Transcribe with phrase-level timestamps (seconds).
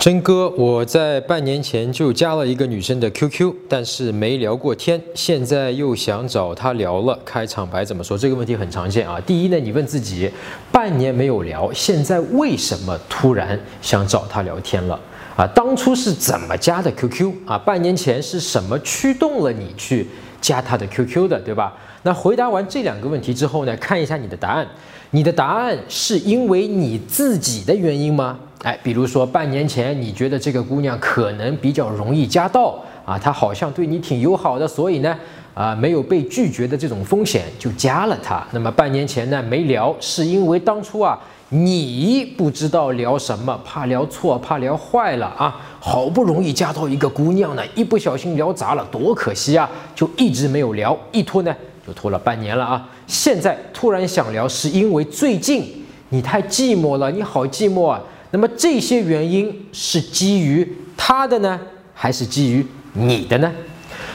[0.00, 8.16] 真哥，我在半年前就加了一个女生的 QQ，但是没聊过天，现在又想找她聊了，开场白怎么说？
[8.16, 9.20] 这个问题很常见啊。
[9.20, 10.30] 第一呢，你问自己，
[10.72, 14.98] 半年没有聊，现在为什么突然想找她聊天了？
[15.36, 17.58] 啊，当初是怎么加的 QQ 啊？
[17.58, 20.06] 半年前是什么驱动了你去
[20.40, 21.72] 加她的 QQ 的，对吧？
[22.02, 24.66] 那回答完这两个问题之后呢，看一下你的答案，
[25.10, 28.38] 你的答案是因为你自己的原因吗？
[28.62, 35.16] 哎，比如说半年前你觉得这个姑娘可能比较容易加到啊，她好像对你挺友好的，所以呢，
[35.54, 38.46] 啊没有被拒绝的这种风险就加了她。
[38.52, 41.18] 那么半年前呢没聊，是因为当初啊
[41.52, 52.88] 你不知道聊什么，怕聊错，怕聊坏了啊，好不容易加到一个姑娘呢，一不小心聊砸了，多可惜啊，就一直没有聊，一拖呢就拖了半年了啊。
[53.08, 58.00] 现在突然想聊，是因为最近你太寂寞了，你好寂寞啊。
[58.30, 61.58] 那么这些原因是基于他的呢，
[61.92, 63.52] 还是基于你的呢？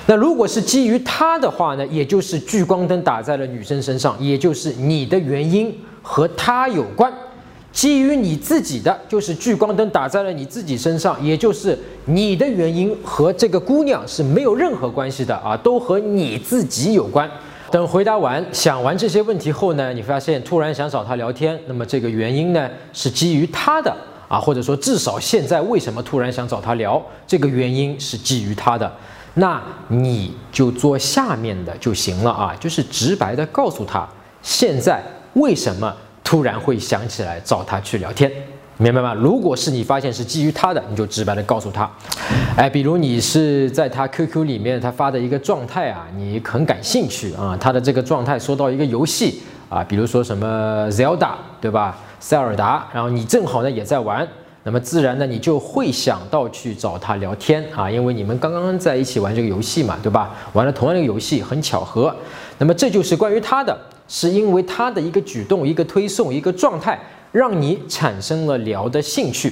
[0.06, 7.12] 那如果是基于他的话呢，也就是聚光灯打在了女生身上，也就是你的原因和他有关；
[7.76, 17.30] 基于你自己的，就是聚光灯打在了你自己身上，也就是你的原因和这个姑娘是没有任何关系的啊，都和你自己有关。
[17.70, 23.94] 等回答完、想完这些问题后呢，你发现突然想找她聊天，那么这个原因呢是基于她的
[24.30, 28.90] 啊，或者说至少现在为什么突然想找她聊，这个原因是基于她的，
[29.34, 34.08] 那你就做下面的就行了啊，就是直白的告诉她
[34.42, 35.04] 现在
[35.34, 35.94] 为什么
[36.26, 38.30] 突然会想起来找他去聊天。
[38.78, 39.14] 明白吗？
[39.14, 41.90] 如果是你发现是基于他的，你就直白的告诉他，
[42.58, 51.98] 哎，比如你是在他 QQ 里面他发的一个状态啊，你很感兴趣啊，他的这个状态说到一个游戏啊，比如说什么 Zelda 对吧？
[52.20, 54.28] 塞尔达，然后你正好呢也在玩，
[54.64, 60.36] 那么自然呢你就会想到去找他聊天啊，因为你们刚刚在一起玩这个游戏嘛，对吧？
[60.52, 62.14] 玩了同样的游戏，很巧合。
[62.58, 63.78] 那么这就是关于他的，
[64.08, 67.00] 是因为他的一个举动、一个推送、一个状态。
[67.32, 69.52] 让你产生了聊的兴趣。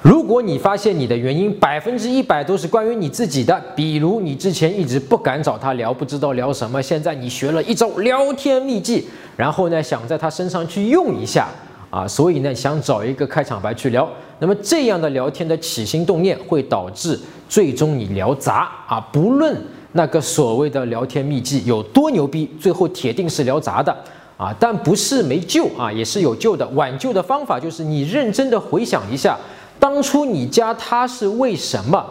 [0.00, 9.06] 如果你发现你的原因百分之一百都是关于你自己的，比如你之前一直不敢找他聊，不知道聊什么，现在你学了一招聊天秘籍，
[9.36, 11.46] 然后呢想在他身上去用一下
[11.90, 14.08] 啊，所以呢想找一个开场白去聊。
[14.38, 19.54] 那么这样的聊天的起心动念会导致最终你聊砸啊，不论
[19.92, 23.96] 那个所谓的聊天秘籍有多牛逼，最后铁定是聊砸的。
[24.38, 26.66] 啊，但不是没救啊，也是有救的。
[26.68, 29.38] 挽救的方法就是你认真的回想一下，
[29.78, 32.04] 当初你加他是为什么？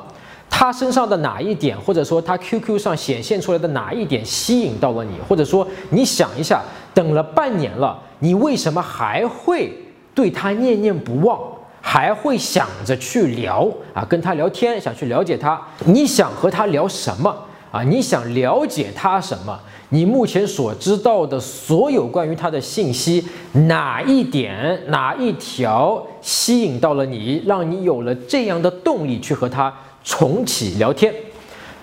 [0.49, 5.11] 他身上的哪一点，或者说他 QQ 上显现出来的哪一点吸引到了你？
[5.27, 6.61] 或者说你想一下，
[6.93, 9.73] 等了半年了，你为什么还会
[10.15, 11.37] 对他念念不忘，
[11.81, 15.59] 还会想着去聊啊，跟他聊天，想去了解他？
[15.85, 17.35] 你想和他聊什么
[17.71, 17.81] 啊？
[17.83, 19.59] 你想了解他什么？
[19.89, 29.73] 你目前所知道的所有关于他的信息，哪一点、哪一条吸引到了你，让你有了这样的动力去和他
[30.03, 31.13] 重启聊天？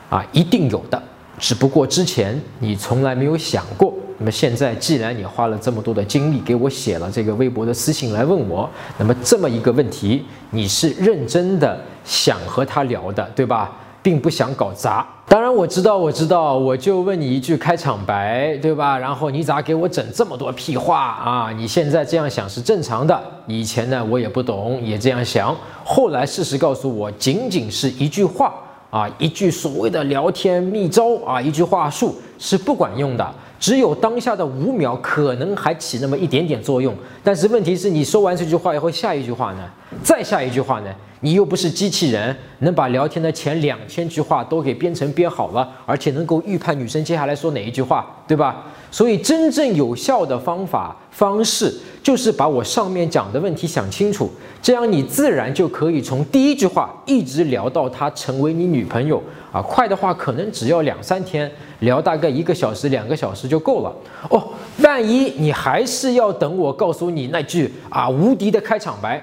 [0.08, 1.02] 啊，一定有的，
[1.38, 3.92] 只不过之前你从来没有想过。
[4.20, 8.68] 那么现在，既然你花了这么多的精力给我写了这个微博的私信来问我，
[8.98, 13.70] 那么这么一个问题，你是认真的想和他聊的，对吧？
[14.02, 15.06] 并不想搞砸。
[15.26, 18.98] 当然我知道，我知道，我就问你一句开场白，对吧？
[18.98, 21.52] 然后你咋给我整这么多屁话啊？
[21.54, 23.20] 你现在这样想是正常的。
[23.46, 25.54] 以前呢，我也不懂，也这样想。
[25.84, 28.54] 后来事实告诉我，仅仅是一句话
[28.88, 33.34] 啊，一句所谓的聊天密招啊，一句话术是不管用的。
[33.60, 36.94] 只有当下的五秒可能还起那么一点点作用。
[37.24, 39.68] 但是问题是你说完这句话以后，下一句话呢？
[40.02, 40.94] 再下一句话呢？
[41.20, 48.64] 你又不是机器人，能把聊天的前两千句话都给编程编好了，而且能够预判女生接下来说哪一句话，对吧？
[48.92, 54.30] 所以真正有效的方法方式，就是把我上面讲的问题想清楚，
[54.62, 59.20] 这样你自然就可以从第一句话一直聊到她成为你女朋友
[59.52, 59.62] 啊。
[59.62, 61.50] 快的话可能只要两三天，
[61.80, 63.94] 聊大概一个小时、两个小时就够了
[64.30, 64.48] 哦。
[64.82, 69.22] 万一你还是要等我告诉你那句啊无敌的开场白。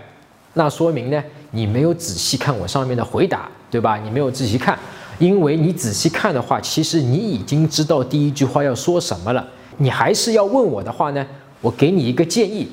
[0.54, 3.98] 那说明呢，你没有仔细看我上面的回答，对吧？
[3.98, 4.80] 你没有仔细看，
[5.20, 9.46] 因为你仔细看的话，其实你已经知道第一句话要说什么了。
[9.78, 11.28] 你还是要问我的话呢，
[11.60, 12.70] 我给你一个建议，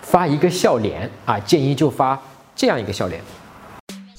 [0.00, 2.16] 发一个笑脸啊，建议就发
[2.54, 3.20] 这样一个笑脸。